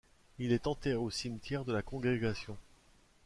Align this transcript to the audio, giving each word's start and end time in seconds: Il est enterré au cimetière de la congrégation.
Il 0.39 0.51
est 0.51 0.65
enterré 0.65 0.95
au 0.95 1.11
cimetière 1.11 1.63
de 1.63 1.71
la 1.73 1.83
congrégation. 1.83 2.57